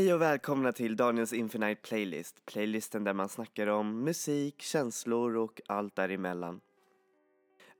[0.00, 2.46] Hej och välkomna till Daniels Infinite Playlist.
[2.46, 6.60] Playlisten där man snackar om musik, känslor och allt däremellan.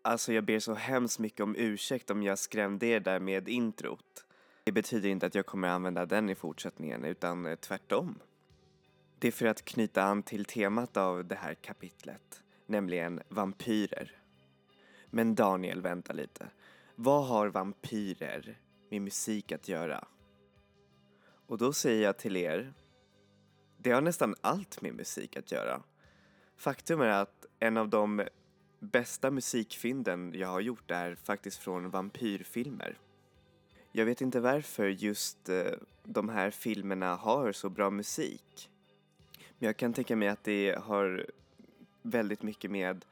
[0.03, 4.25] Alltså jag ber så hemskt mycket om ursäkt om jag skrämde er där med introt.
[4.65, 8.19] Det betyder inte att jag kommer använda den i fortsättningen utan eh, tvärtom.
[9.19, 14.13] Det är för att knyta an till temat av det här kapitlet, nämligen vampyrer.
[15.07, 16.47] Men Daniel, vänta lite.
[16.95, 18.59] Vad har vampyrer
[18.91, 20.05] med musik att göra?
[21.51, 22.73] Och då säger jag till er,
[23.77, 25.83] det har nästan allt med musik att göra.
[26.57, 28.23] Faktum är att en av de
[28.79, 32.99] bästa musikfynden jag har gjort är faktiskt från vampyrfilmer.
[33.93, 35.73] Jag vet inte varför just eh,
[36.05, 38.71] de här filmerna har så bra musik.
[39.59, 41.27] Men jag kan tänka mig att det har
[42.03, 43.05] väldigt mycket med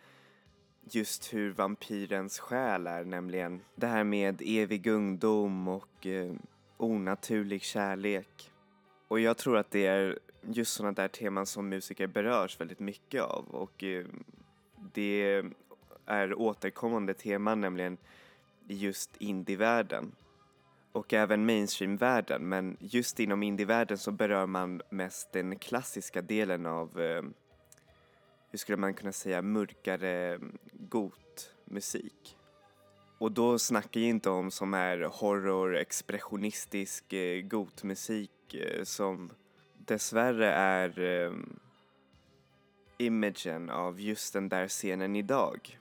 [0.90, 6.32] just hur vampyrens själ är, nämligen det här med evig ungdom och eh,
[6.78, 8.52] onaturlig kärlek.
[9.08, 13.22] Och jag tror att det är just sådana där teman som musiker berörs väldigt mycket
[13.22, 14.06] av och eh,
[14.94, 15.42] det
[16.06, 17.96] är återkommande teman nämligen
[18.66, 20.12] just indievärlden
[20.92, 27.00] och även mainstreamvärlden men just inom indievärlden så berör man mest den klassiska delen av
[27.00, 27.22] eh,
[28.50, 32.37] hur skulle man kunna säga mörkare mm, gotmusik.
[33.18, 39.30] Och då snackar jag inte om som är horror, expressionistisk eh, gotmusik eh, som
[39.78, 41.32] dessvärre är eh,
[42.98, 45.78] imagen av just den där scenen idag.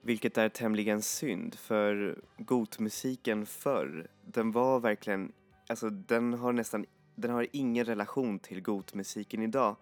[0.00, 5.32] Vilket är tämligen synd för gotmusiken förr, den var verkligen,
[5.68, 9.76] alltså den har nästan, den har ingen relation till gotmusiken idag.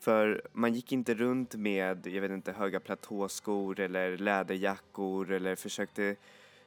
[0.00, 6.16] För man gick inte runt med, jag vet inte, höga platåskor eller läderjackor eller försökte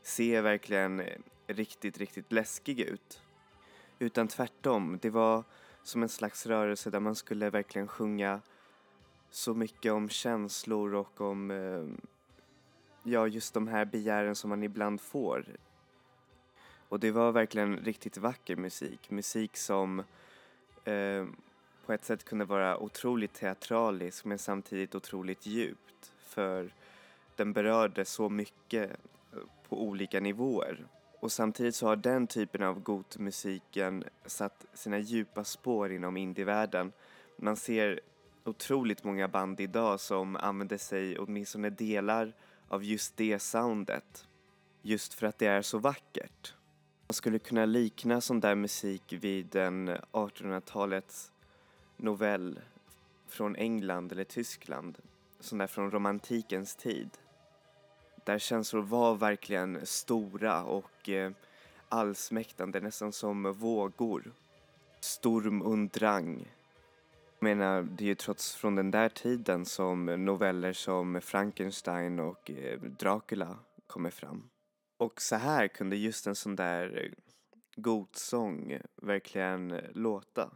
[0.02, 1.02] se verkligen
[1.48, 3.22] riktigt, riktigt läskig ut.
[4.00, 5.44] Utan tvärtom, det var
[5.84, 8.42] som en slags rörelse där man skulle verkligen sjunga
[9.30, 12.06] så mycket om känslor och om, eh,
[13.04, 15.46] ja, just de här begären som man ibland får.
[16.90, 20.00] Och det var verkligen riktigt vacker musik, musik som
[20.84, 21.26] eh,
[21.86, 26.74] på ett sätt kunde vara otroligt teatralisk men samtidigt otroligt djupt för
[27.36, 28.92] den berörde så mycket
[29.34, 29.40] eh,
[29.70, 30.86] på olika nivåer.
[31.20, 36.92] Och samtidigt så har den typen av gotmusiken satt sina djupa spår inom indievärlden.
[37.38, 38.00] Man ser
[38.44, 42.34] otroligt många band idag som använder sig åtminstone delar
[42.68, 44.28] av just det soundet.
[44.82, 46.54] Just för att det är så vackert.
[47.08, 51.33] Man skulle kunna likna sån där musik vid en 1800-talets
[52.04, 52.60] novell
[53.28, 54.98] från England eller Tyskland,
[55.40, 57.10] sån där från romantikens tid.
[58.24, 61.32] Där känslor var verkligen stora och eh,
[61.90, 64.32] allsmäktande, nästan som vågor.
[65.00, 66.48] Storm und drang.
[67.40, 72.52] Jag menar, det är ju trots från den där tiden som noveller som Frankenstein och
[72.52, 73.58] eh, Dracula
[73.88, 74.50] kommer fram.
[74.98, 77.12] Och så här kunde just en sån där eh,
[77.76, 80.50] godsång verkligen låta.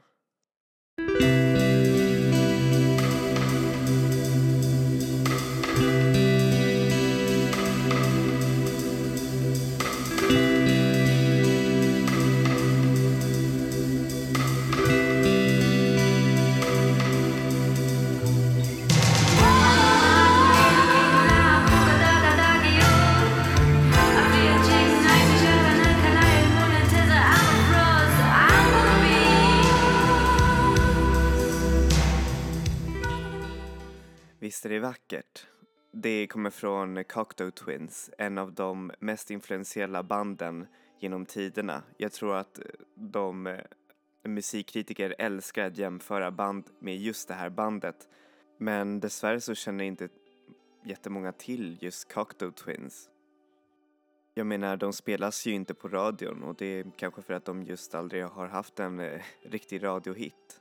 [34.47, 35.47] Visst är det vackert?
[35.91, 40.67] Det kommer från Cocteau Twins, en av de mest influentiella banden
[40.99, 41.83] genom tiderna.
[41.97, 42.59] Jag tror att
[42.95, 43.59] de eh,
[44.23, 48.09] musikkritiker älskar att jämföra band med just det här bandet.
[48.57, 50.09] Men dessvärre så känner inte
[50.85, 53.09] jättemånga till just Cocteau Twins.
[54.33, 57.63] Jag menar, de spelas ju inte på radion och det är kanske för att de
[57.63, 60.56] just aldrig har haft en eh, riktig radiohit.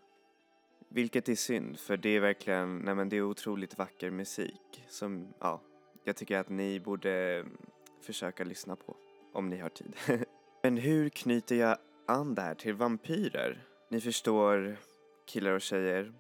[0.97, 5.35] Vilket är synd, för det är verkligen, nej men det är otroligt vacker musik som,
[5.39, 5.61] ja,
[6.05, 7.45] jag tycker att ni borde
[8.03, 8.97] försöka lyssna på
[9.33, 9.97] om ni har tid.
[10.63, 13.65] men hur knyter jag an det här till vampyrer?
[13.89, 14.77] Ni förstår,
[15.27, 16.13] killar och tjejer.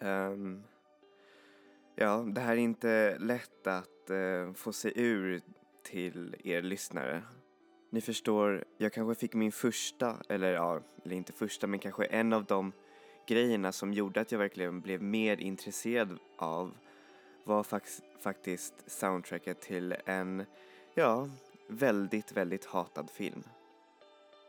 [0.00, 0.62] Um,
[1.96, 5.40] ja, det här är inte lätt att uh, få sig ur
[5.82, 7.22] till er lyssnare.
[7.90, 12.32] Ni förstår, jag kanske fick min första, eller ja, eller inte första, men kanske en
[12.32, 12.72] av de
[13.30, 16.76] grejerna som gjorde att jag verkligen blev mer intresserad av
[17.44, 20.44] var fax, faktiskt soundtracket till en,
[20.94, 21.28] ja,
[21.66, 23.42] väldigt, väldigt hatad film.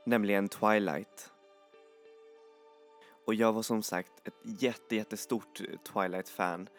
[0.06, 1.32] Nämligen Twilight.
[3.26, 6.70] Och jag var som sagt ett jätte, jättestort Twilight-fan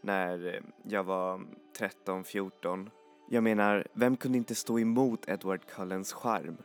[0.00, 1.40] när jag var
[1.78, 2.90] 13-14.
[3.30, 6.56] Jag menar, vem kunde inte stå emot Edward Cullens charm?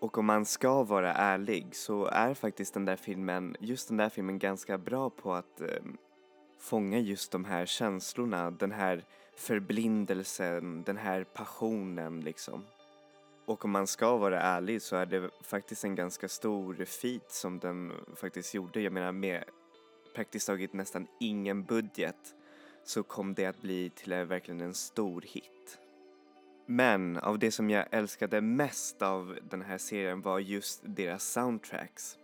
[0.00, 4.08] Och om man ska vara ärlig så är faktiskt den där filmen, just den där
[4.08, 5.82] filmen ganska bra på att eh,
[6.58, 9.04] fånga just de här känslorna, den här
[9.36, 12.64] förblindelsen, den här passionen liksom.
[13.46, 17.58] Och om man ska vara ärlig så är det faktiskt en ganska stor feat som
[17.58, 18.80] den faktiskt gjorde.
[18.80, 19.44] Jag menar med
[20.14, 22.34] praktiskt taget nästan ingen budget
[22.84, 25.78] så kom det att bli till verkligen en stor hit.
[26.66, 32.18] Men av det som jag älskade mest av den här serien var just deras soundtracks.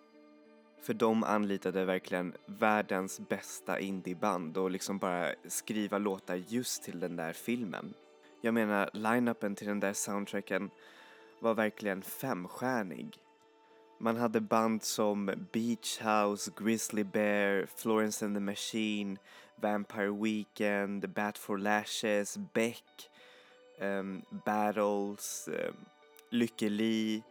[0.83, 7.17] För de anlitade verkligen världens bästa indieband och liksom bara skriva låtar just till den
[7.17, 7.95] där filmen.
[8.41, 10.71] Jag menar, line-upen till den där soundtracken
[11.41, 13.19] var verkligen femstjärnig.
[14.01, 19.19] Man hade band som Beach House, Grizzly Bear, Florence and the Machine,
[19.57, 23.11] Vampire Weekend, Bat for Lashes, Beck,
[23.83, 25.77] um, Battles, um,
[26.31, 27.23] Lykke Li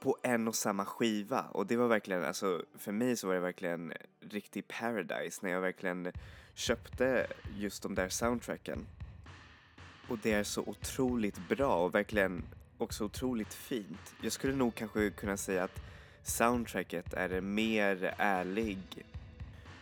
[0.00, 3.40] på en och samma skiva och det var verkligen, alltså för mig så var det
[3.40, 6.12] verkligen riktig paradise när jag verkligen
[6.54, 8.86] köpte just de där soundtracken.
[10.08, 12.44] Och det är så otroligt bra och verkligen
[12.78, 14.14] också otroligt fint.
[14.22, 15.80] Jag skulle nog kanske kunna säga att
[16.22, 18.78] soundtracket är en mer ärlig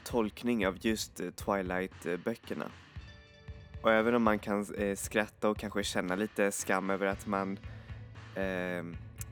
[0.04, 2.70] tolkning av just eh, Twilight-böckerna.
[3.84, 7.58] Och även om man kan eh, skratta och kanske känna lite skam över att man
[8.34, 8.84] eh,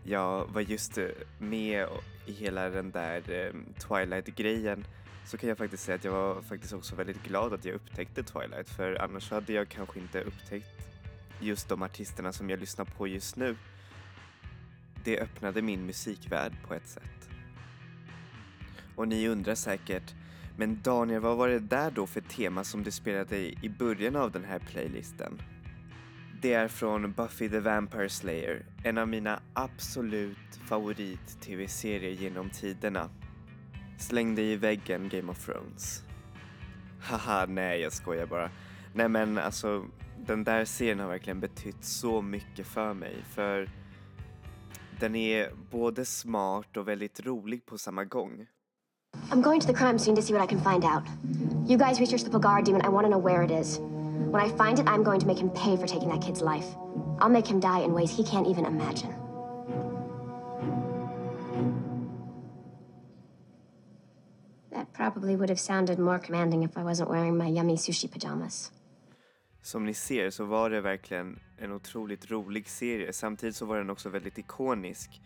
[0.05, 1.07] ja, var just eh,
[1.39, 1.87] med
[2.27, 4.87] i hela den där eh, Twilight-grejen
[5.25, 8.23] så kan jag faktiskt säga att jag var faktiskt också väldigt glad att jag upptäckte
[8.23, 10.89] Twilight för annars hade jag kanske inte upptäckt
[11.41, 13.57] just de artisterna som jag lyssnar på just nu.
[15.05, 17.29] Det öppnade min musikvärld på ett sätt.
[18.97, 20.15] Och ni undrar säkert,
[20.57, 24.31] men Daniel vad var det där då för tema som du spelade i början av
[24.31, 25.43] den här playlisten?
[26.43, 33.11] Det är från Buffy the Vampire Slayer, en av mina absolut favorit-tv-serier genom tiderna.
[33.99, 36.03] Släng dig i väggen Game of Thrones.
[37.01, 38.51] Haha, nej jag skojar bara.
[38.95, 39.87] Nej men alltså,
[40.27, 43.69] den där serien har verkligen betytt så mycket för mig för
[45.01, 48.47] den är både smart och väldigt rolig på samma gång.
[49.33, 51.05] I'm going to the crime scene to see what I can find out.
[51.65, 52.83] You guys research the Pagar demon.
[52.83, 53.79] I want to know where it is.
[53.79, 56.67] When I find it, I'm going to make him pay for taking that kid's life.
[57.19, 59.15] I'll make him die in ways he can't even imagine.
[64.71, 68.71] That probably would have sounded more commanding if I wasn't wearing my yummy sushi pajamas.
[69.63, 73.13] Som ni ser så var det verkligen en otroligt rolig serie.
[73.13, 75.21] Samtidigt så var den också väldigt ikonisk.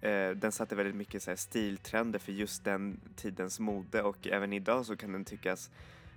[0.00, 4.86] Eh, den satte väldigt mycket så stiltrender för just den tidens mode och även idag
[4.86, 5.70] så kan den tyckas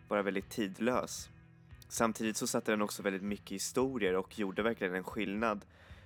[0.07, 1.29] vara väldigt tidlös.
[1.87, 5.65] Samtidigt så satte den också väldigt mycket historier och gjorde verkligen en skillnad.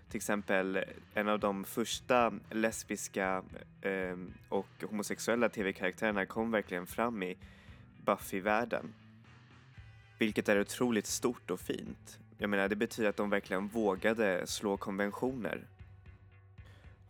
[0.10, 3.43] Till exempel eh, en av de första lesbiska
[3.81, 4.17] eh,
[4.50, 7.38] och homosexuella tv-karaktärerna kom verkligen fram i
[8.05, 8.93] Buffy-världen.
[10.19, 12.19] Vilket är otroligt stort och fint.
[12.38, 15.67] Jag menar, det betyder att de verkligen vågade slå konventioner.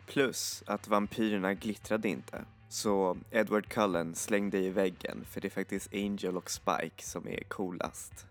[0.08, 2.46] Plus att vampyrerna glittrade inte.
[2.70, 7.44] Så Edward Cullen slängde i väggen för det är faktiskt Angel och Spike som är
[7.44, 8.26] coolast.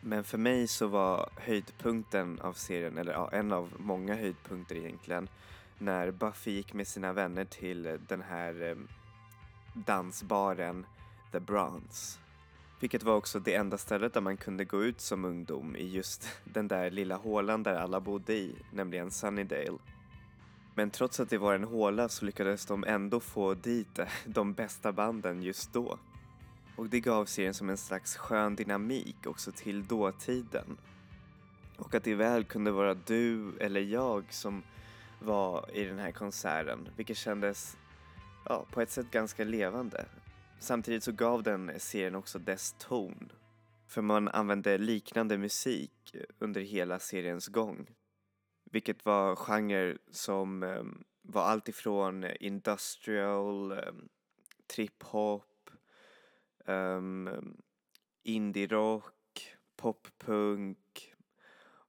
[0.00, 5.28] Men för mig så var höjdpunkten av serien, eller ja, en av många höjdpunkter egentligen,
[5.78, 8.76] när Buffy gick med sina vänner till den här eh,
[9.74, 10.86] dansbaren
[11.32, 12.18] The Bronze.
[12.80, 16.28] Vilket var också det enda stället där man kunde gå ut som ungdom i just
[16.44, 19.78] den där lilla hålan där alla bodde i, nämligen Sunnydale.
[20.78, 24.92] Men trots att det var en håla så lyckades de ändå få dit de bästa
[24.92, 25.98] banden just då.
[26.76, 30.76] Och det gav serien som en slags skön dynamik också till dåtiden.
[31.76, 34.62] Och att det väl kunde vara du eller jag som
[35.20, 37.76] var i den här konserten, vilket kändes
[38.44, 40.06] ja, på ett sätt ganska levande.
[40.58, 43.32] Samtidigt så gav den serien också dess ton.
[43.88, 47.86] För man använde liknande musik under hela seriens gång.
[48.76, 54.08] Vilket var genrer som um, var allt ifrån eh, industrial, um,
[54.66, 55.70] trip-hop,
[56.66, 57.56] um,
[58.22, 61.14] indie-rock, pop-punk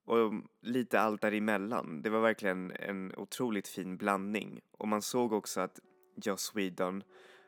[0.05, 2.01] och lite allt däremellan.
[2.01, 5.79] Det var verkligen en otroligt fin blandning och man såg också att
[6.15, 7.03] Joss Whedon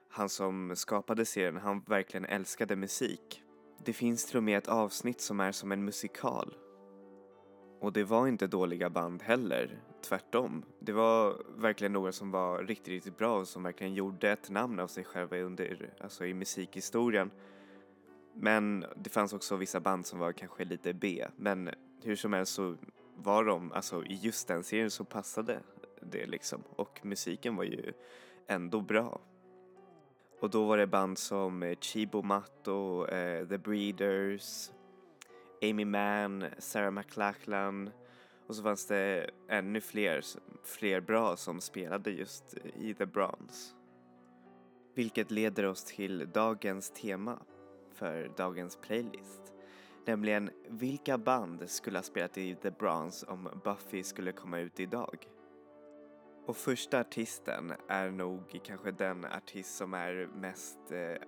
[0.10, 3.44] han som skapade serien, han verkligen älskade musik.
[3.86, 6.56] Det finns till och med ett avsnitt som är som en musikal.
[7.80, 10.64] Och det var inte dåliga band heller, tvärtom.
[10.80, 14.80] Det var verkligen några som var riktigt, riktigt bra och som verkligen gjorde ett namn
[14.80, 17.32] av sig själva under, alltså i musikhistorien.
[18.34, 21.70] Men det fanns också vissa band som var kanske lite B, men
[22.04, 22.76] hur som helst så
[23.16, 25.60] var de, alltså i just den serien så passade
[26.02, 27.94] det liksom och musiken var ju
[28.48, 29.22] ändå bra.
[30.40, 34.72] Och då var det band som eh, Chibo Matto, eh, The Breeders,
[35.62, 37.90] Amy Mann, Sarah McLachlan
[38.48, 40.22] och så fanns det ännu fler,
[40.64, 43.76] fler bra som spelade just i The Bronze.
[44.96, 47.40] Vilket leder oss till dagens tema
[47.94, 49.54] för dagens playlist.
[50.06, 55.28] Nämligen vilka band skulle ha spelat i The Bronze om Buffy skulle komma ut idag?
[56.46, 61.28] Och första artisten är nog kanske den artist som är mest eh,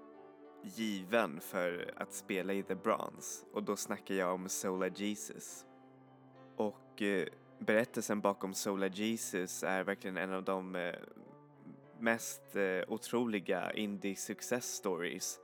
[0.63, 5.65] given för att spela i The Bronze och då snackar jag om Sola Jesus.
[6.55, 7.27] Och eh,
[7.59, 10.95] berättelsen bakom Sola Jesus är verkligen en av de eh,
[11.99, 15.39] mest eh, otroliga indie success stories.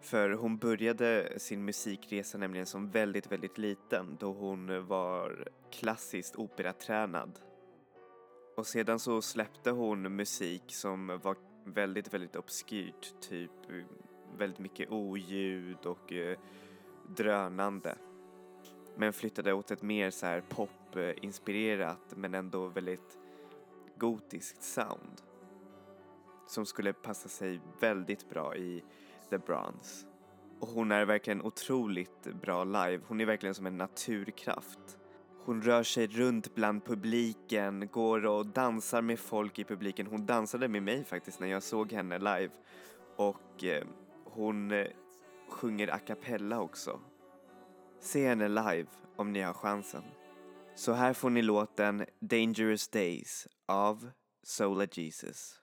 [0.00, 7.38] För hon började sin musikresa nämligen som väldigt, väldigt liten då hon var klassiskt operatränad.
[8.56, 13.50] Och sedan så släppte hon musik som var väldigt, väldigt obskyrt, typ
[14.36, 16.38] väldigt mycket oljud och eh,
[17.08, 17.98] drönande.
[18.96, 23.18] Men flyttade åt ett mer så här popinspirerat men ändå väldigt
[23.96, 25.22] gotiskt sound.
[26.46, 28.84] Som skulle passa sig väldigt bra i
[29.30, 30.06] The Bronze.
[30.60, 33.00] Och hon är verkligen otroligt bra live.
[33.06, 34.99] Hon är verkligen som en naturkraft.
[35.44, 40.06] Hon rör sig runt bland publiken, går och dansar med folk i publiken.
[40.06, 42.50] Hon dansade med mig faktiskt när jag såg henne live.
[43.16, 43.84] Och eh,
[44.24, 44.86] hon eh,
[45.48, 47.00] sjunger a cappella också.
[48.00, 50.02] Se henne live om ni har chansen.
[50.74, 54.10] Så här får ni låten Dangerous Days av
[54.42, 55.60] Sola Jesus.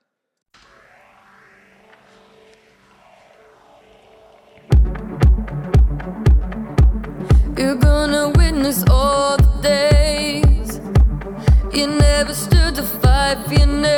[7.57, 9.36] You're gonna witness all
[11.77, 13.37] You never stood the fight.
[13.51, 13.96] You never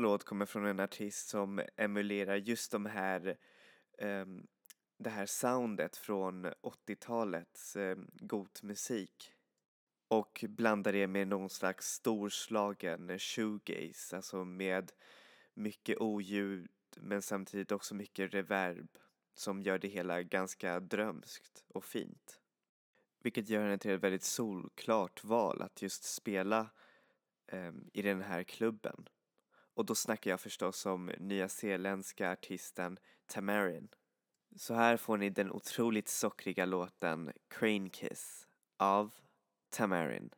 [0.00, 3.36] låt kommer från en artist som emulerar just de här
[3.98, 4.46] um,
[4.98, 9.32] det här soundet från 80-talets um, ehm, gotmusik
[10.08, 14.92] och blandar det med någon slags storslagen shoegaze, alltså med
[15.54, 18.98] mycket oljud men samtidigt också mycket reverb
[19.34, 22.40] som gör det hela ganska drömskt och fint.
[23.22, 26.70] Vilket gör henne till ett väldigt solklart val att just spela
[27.52, 29.08] um, i den här klubben.
[29.80, 33.88] Och då snackar jag förstås om nyzeeländska artisten Tamarin.
[34.56, 38.46] Så här får ni den otroligt sockriga låten Crane Kiss
[38.78, 39.10] av
[39.70, 40.30] Tamarin.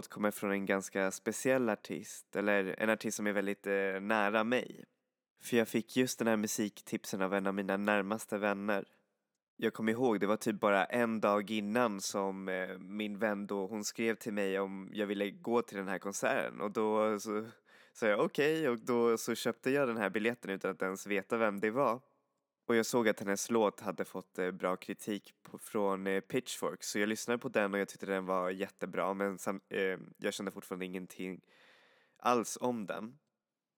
[0.00, 4.44] Låt kommer från en ganska speciell artist, eller en artist som är väldigt eh, nära
[4.44, 4.84] mig.
[5.42, 8.84] För jag fick just den här musiktipsen av en av mina närmaste vänner.
[9.56, 13.66] Jag kommer ihåg, det var typ bara en dag innan som eh, min vän då,
[13.66, 17.46] hon skrev till mig om jag ville gå till den här konserten och då så
[17.92, 21.06] sa jag okej okay, och då så köpte jag den här biljetten utan att ens
[21.06, 22.00] veta vem det var.
[22.70, 26.82] Och jag såg att hennes låt hade fått eh, bra kritik på, från eh, Pitchfork
[26.82, 30.34] så jag lyssnade på den och jag tyckte den var jättebra men sam, eh, jag
[30.34, 31.40] kände fortfarande ingenting
[32.16, 33.18] alls om den.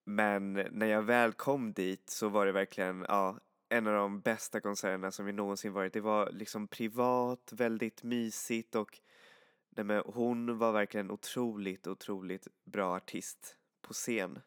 [0.04, 4.60] Men när jag väl kom dit så var det verkligen ja, en av de bästa
[4.60, 5.92] konserterna som jag någonsin varit.
[5.92, 9.00] Det var liksom privat, väldigt mysigt och
[9.70, 14.40] nej men, hon var verkligen otroligt, otroligt bra artist på scen.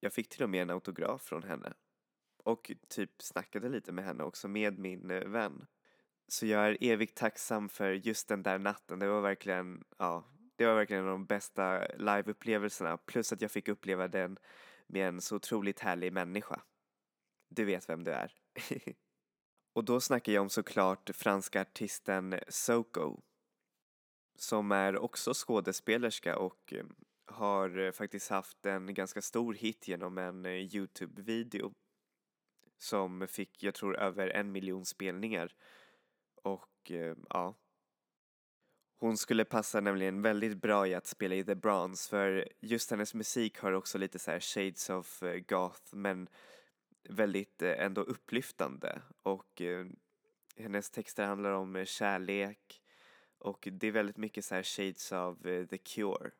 [0.00, 1.72] Jag fick till och med en autograf från henne
[2.50, 5.66] och typ snackade lite med henne också med min eh, vän.
[6.28, 8.98] Så jag är evigt tacksam för just den där natten.
[8.98, 10.24] Det var verkligen, ja,
[10.56, 12.96] det var verkligen en av de bästa liveupplevelserna.
[12.96, 14.38] Plus att jag fick uppleva den
[14.86, 16.60] med en så otroligt härlig människa.
[17.48, 18.32] Du vet vem du är.
[19.72, 23.20] och då snackar jag om såklart franska artisten Soko.
[24.38, 26.84] Som är också skådespelerska och eh,
[27.26, 31.74] har eh, faktiskt haft en ganska stor hit genom en Youtube-video
[32.82, 35.54] som fick, jag tror, över en miljon spelningar.
[36.42, 37.54] Och eh, ja.
[38.98, 43.14] Hon skulle passa nämligen väldigt bra i att spela i The Bronze för just hennes
[43.14, 46.28] musik har också lite så här shades of eh, goth men
[47.08, 49.86] väldigt eh, ändå upplyftande och eh,
[50.56, 52.82] hennes texter handlar om eh, kärlek
[53.38, 56.30] och det är väldigt mycket så här shades of The Cure.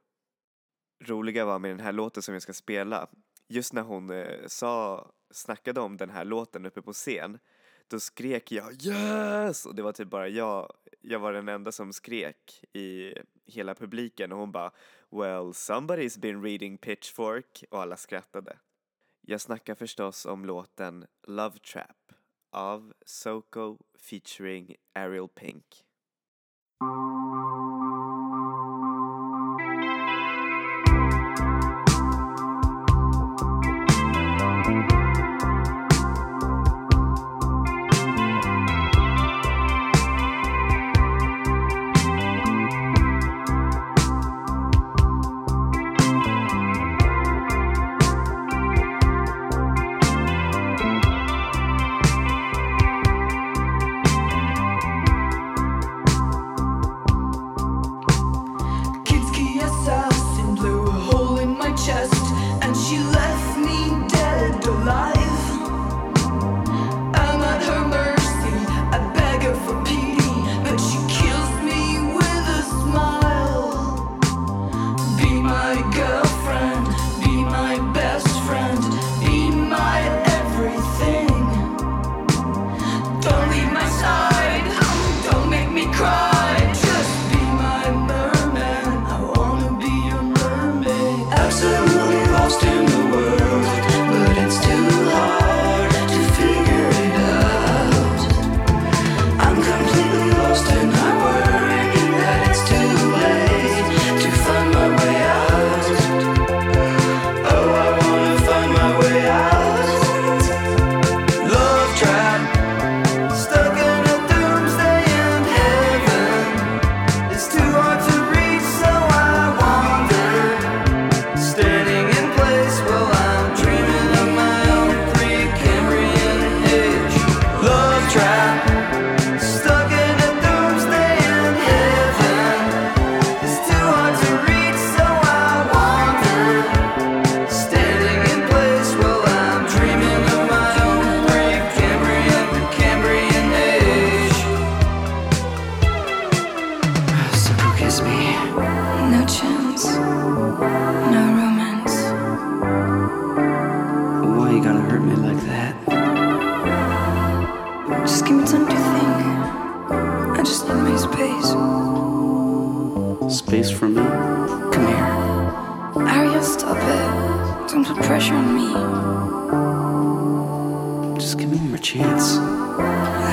[1.04, 3.08] Roliga var med den här låten som jag ska spela,
[3.50, 7.38] just när hon eh, sa snackade om den här låten uppe på scen
[7.88, 9.66] då skrek jag yes!
[9.66, 13.14] Och det var typ bara jag, jag var den enda som skrek i
[13.46, 14.70] hela publiken och hon bara
[15.10, 18.56] well somebody's been reading Pitchfork och alla skrattade.
[19.20, 22.12] Jag snackar förstås om låten Love Trap
[22.50, 25.84] av Soko featuring Ariel Pink.
[91.52, 92.19] absolutely.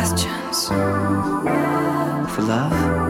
[0.07, 0.67] questions
[2.33, 3.06] for love.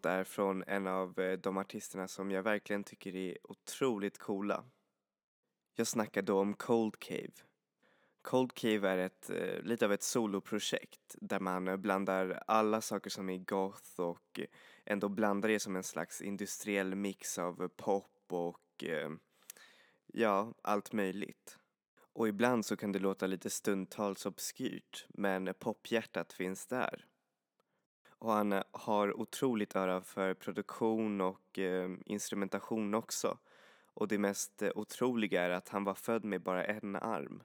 [0.00, 4.64] Låt är från en av eh, de artisterna som jag verkligen tycker är otroligt coola.
[5.74, 7.32] Jag snackar då om Cold Cave.
[8.22, 13.10] Cold Cave är ett, eh, lite av ett soloprojekt där man eh, blandar alla saker
[13.10, 14.40] som är goth och
[14.84, 18.84] ändå blandar det som en slags industriell mix av pop och
[20.06, 21.58] ja, allt möjligt.
[22.14, 27.09] Och ibland så kan det låta lite stundtals obskyrt men pophjärtat finns där.
[28.20, 33.38] Och han eh, har otroligt öra för produktion och eh, instrumentation också.
[33.94, 37.42] Och det mest eh, otroliga är att han var född med bara en arm.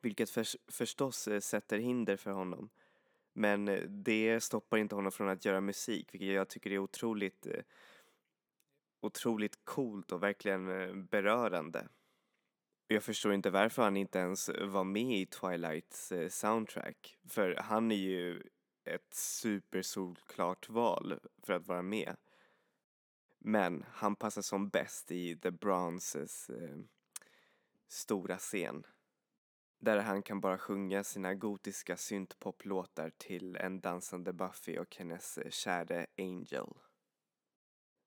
[0.00, 2.70] Vilket för, förstås eh, sätter hinder för honom.
[3.34, 7.46] Men det stoppar inte honom från att göra musik, vilket jag tycker är otroligt,
[9.00, 10.66] otroligt coolt och verkligen
[11.06, 11.88] berörande.
[12.86, 17.16] Jag förstår inte varför han inte ens var med i Twilights soundtrack.
[17.28, 18.42] För han är ju
[18.84, 22.16] ett supersolklart val för att vara med.
[23.38, 26.78] Men han passar som bäst i The Bronzes eh,
[27.88, 28.86] stora scen.
[29.78, 35.50] Där han kan bara sjunga sina gotiska syntpoplåtar till en dansande Buffy och hennes eh,
[35.50, 36.68] käre Angel.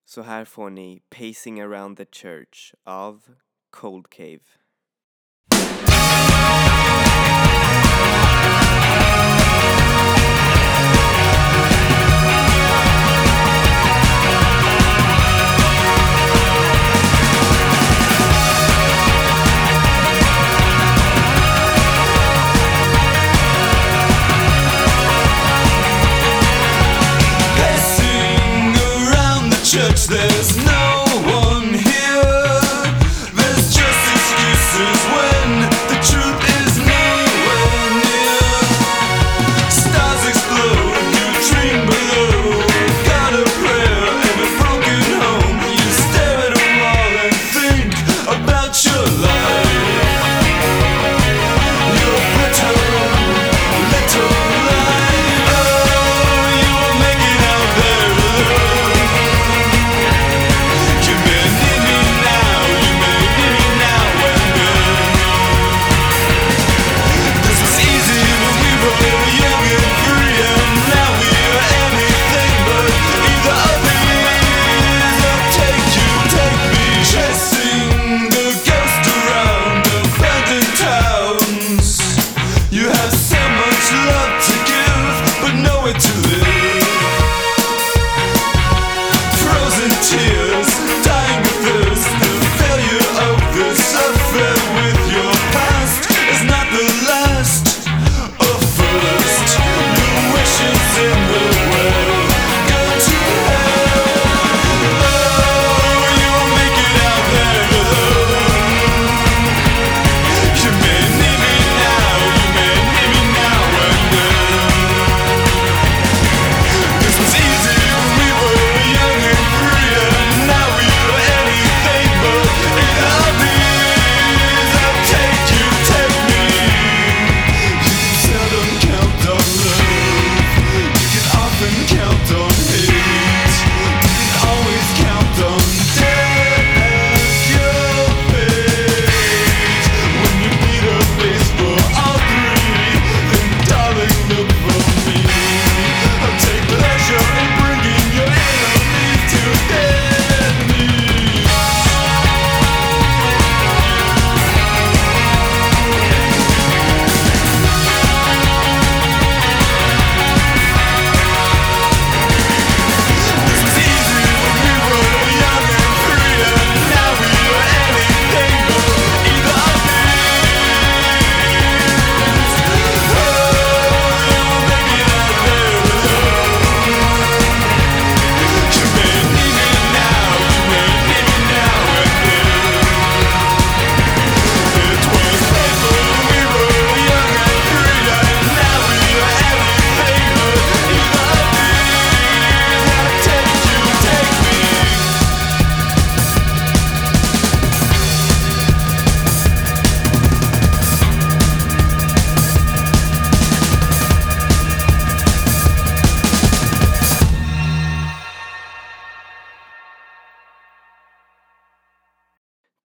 [0.06, 3.36] Så här får ni Pacing around the church av
[3.70, 4.44] Cold Cave.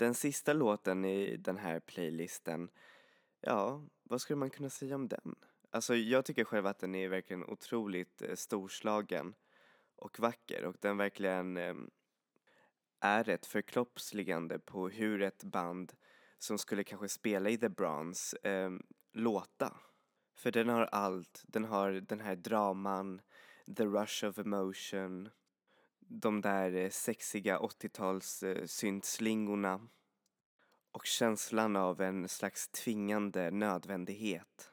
[0.01, 2.71] Den sista låten i den här playlisten,
[3.41, 5.35] ja, vad skulle man kunna säga om den?
[5.71, 9.35] Alltså jag tycker själv att den är verkligen otroligt eh, storslagen
[9.97, 11.75] och vacker och den verkligen eh,
[13.01, 15.93] är ett förkroppsligande på hur ett band
[16.39, 18.71] som skulle kanske spela i The Bronze eh,
[19.13, 19.77] låta.
[20.35, 23.21] För den har allt, den har den här draman,
[23.77, 25.29] the rush of emotion,
[26.11, 29.81] de där eh, sexiga 80-tals-syntslingorna eh,
[30.93, 34.71] och känslan av en slags tvingande nödvändighet.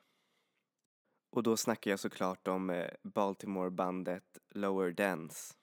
[1.29, 5.53] Och då snackar jag såklart om eh, Baltimore-bandet Lower Dance.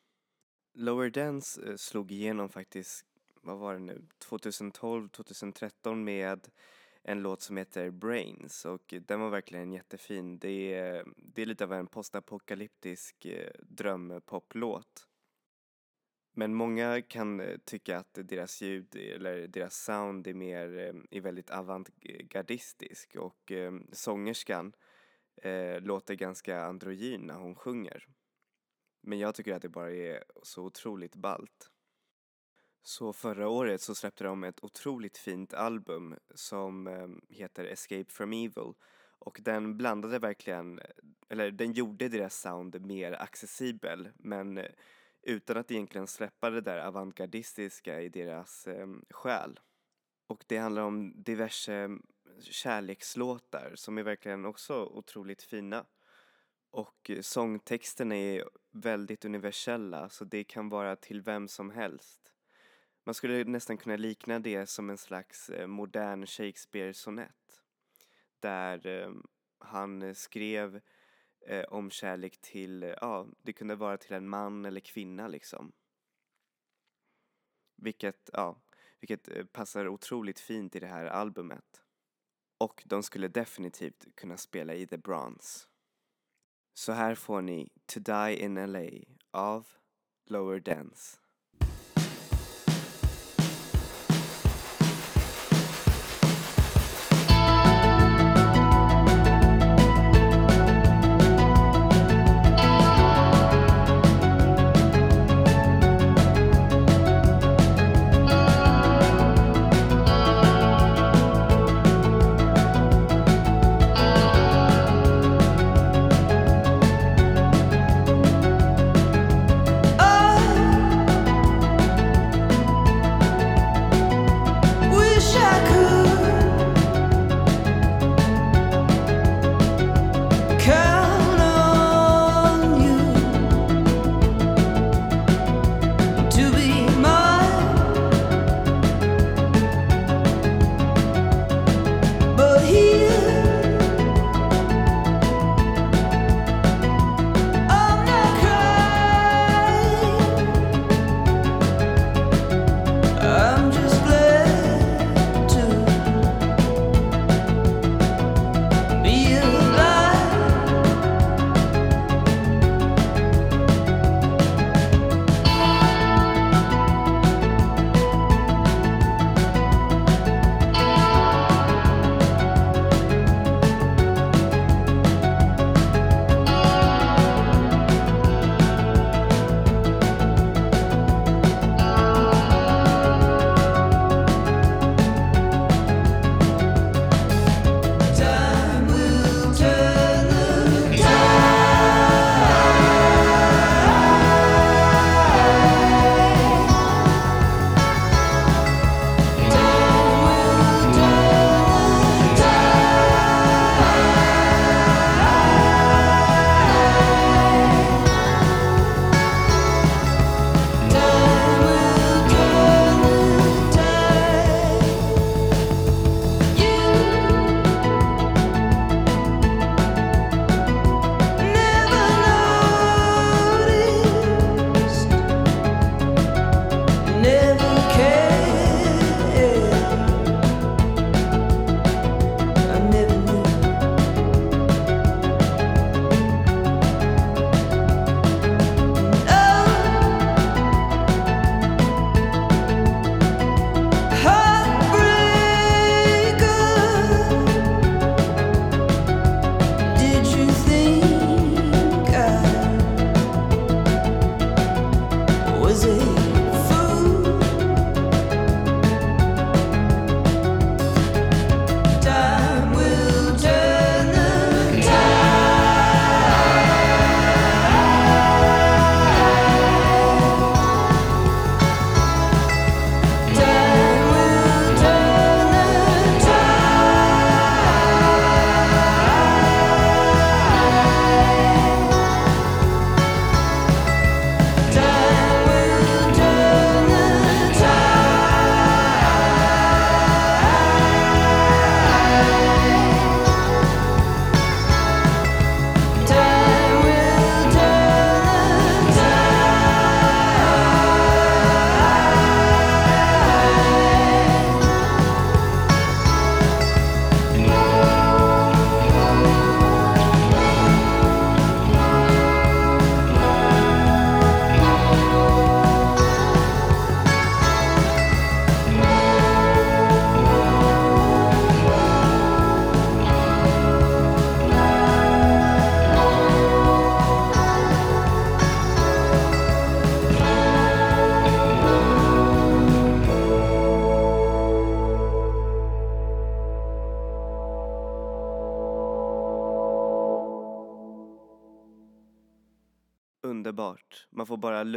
[0.74, 3.04] Lower Dance slog igenom faktiskt,
[3.42, 6.48] vad var det nu, 2012-2013 med
[7.02, 10.38] en låt som heter Brains och den var verkligen jättefin.
[10.38, 13.26] Det är, det är lite av en postapokalyptisk
[13.62, 15.08] drömpoplåt.
[16.36, 21.20] Men många kan eh, tycka att deras ljud eller deras sound är mer, eh, är
[21.20, 24.72] väldigt avantgardistisk och eh, sångerskan
[25.36, 28.08] eh, låter ganska androgyn när hon sjunger.
[29.00, 31.70] Men jag tycker att det bara är så otroligt ballt.
[32.82, 36.88] Så förra året så släppte de ett otroligt fint album som
[37.28, 38.74] heter Escape from Evil
[39.18, 40.80] och den blandade verkligen,
[41.28, 44.60] eller den gjorde deras sound mer accessibel men
[45.26, 49.60] utan att egentligen släppa det där avantgardistiska i deras eh, själ.
[50.26, 52.02] Och det handlar om diverse mm,
[52.40, 55.86] kärlekslåtar som är verkligen också otroligt fina.
[56.70, 62.34] Och eh, sångtexterna är väldigt universella så det kan vara till vem som helst.
[63.06, 67.62] Man skulle nästan kunna likna det som en slags eh, modern Shakespeare-sonett.
[68.40, 69.10] Där eh,
[69.58, 70.80] han eh, skrev
[71.46, 75.72] eh, om kärlek till, eh, ja, det kunde vara till en man eller kvinna liksom.
[77.76, 78.62] Vilket, ja,
[79.00, 81.82] vilket eh, passar otroligt fint i det här albumet.
[82.58, 85.68] Och de skulle definitivt kunna spela i The Bronze.
[86.74, 88.88] Så här får ni To Die in LA
[89.30, 89.66] av
[90.26, 91.18] Lower Dance.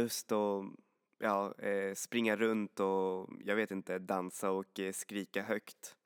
[0.08, 0.64] Lust att
[1.18, 5.96] ja, eh, springa runt och jag vet inte, dansa och eh, skrika högt.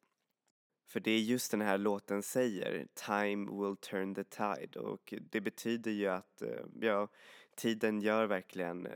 [0.87, 5.41] För det är just den här låten säger, time will turn the tide och det
[5.41, 7.09] betyder ju att eh, ja,
[7.57, 8.89] tiden gör verkligen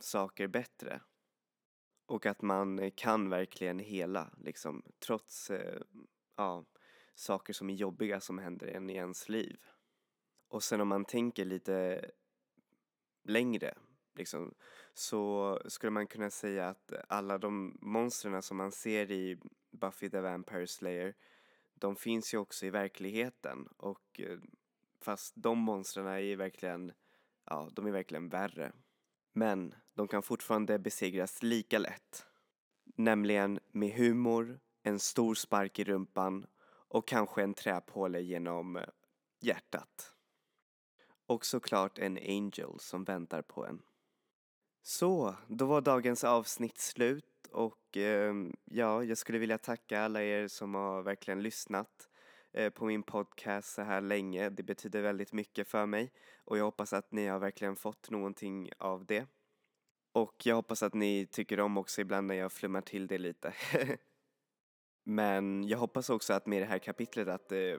[0.00, 1.00] saker bättre.
[2.06, 5.50] Och att man kan verkligen hela liksom trots
[6.36, 6.64] ja,
[7.14, 9.58] saker som är jobbiga som händer en i ens liv.
[10.48, 12.10] Och sen om man tänker lite
[13.24, 13.74] längre
[14.14, 14.54] liksom,
[14.94, 19.38] så skulle man kunna säga att alla de monstren som man ser i
[19.70, 21.14] Buffy the Vampire Slayer
[21.74, 24.38] de finns ju också i verkligheten och eh,
[25.00, 26.92] fast de monstren är verkligen,
[27.44, 28.72] ja, de är verkligen värre.
[29.32, 32.26] Men de kan fortfarande besegras lika lätt.
[32.84, 38.80] Nämligen med humor, en stor spark i rumpan och kanske en träpåle genom
[39.40, 40.14] hjärtat.
[41.26, 43.82] Och såklart en angel som väntar på en.
[44.86, 50.48] Så, då var dagens avsnitt slut och eh, ja, jag skulle vilja tacka alla er
[50.48, 52.08] som har verkligen lyssnat
[52.52, 54.50] eh, på min podcast så här länge.
[54.50, 56.12] Det betyder väldigt mycket för mig
[56.44, 59.26] och jag hoppas att ni har verkligen fått någonting av det.
[60.12, 63.54] Och jag hoppas att ni tycker om också ibland när jag flummar till det lite.
[65.04, 67.78] Men jag hoppas också att med det här kapitlet att eh,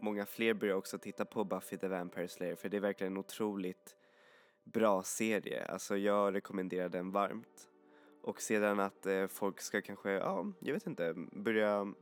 [0.00, 3.18] många fler börjar också titta på Buffy the Vampire Slayer för det är verkligen en
[3.18, 3.96] otroligt
[4.64, 5.64] bra serie.
[5.64, 7.68] Alltså jag rekommenderar den varmt.
[8.22, 11.94] Och sedan att eh, folk ska kanske, ja, jag vet inte, börja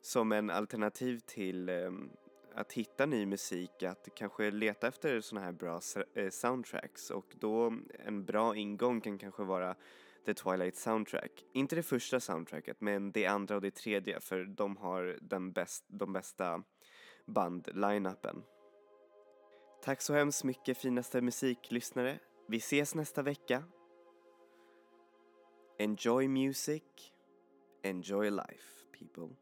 [0.00, 1.90] som en alternativ till eh,
[2.54, 5.80] att hitta ny musik, att kanske leta efter såna här bra
[6.14, 7.74] eh, soundtracks och då
[8.04, 9.74] en bra ingång kan kanske vara
[10.26, 11.44] The Twilight Soundtrack.
[11.52, 15.84] Inte det första soundtracket, men det andra och det tredje för de har den bäst,
[15.88, 16.62] de bästa
[17.26, 18.42] band-lineupen.
[19.84, 22.18] Tack så hemskt mycket finaste musiklyssnare.
[22.48, 23.64] Vi ses nästa vecka.
[25.78, 26.82] Enjoy music,
[27.82, 29.36] enjoy life people.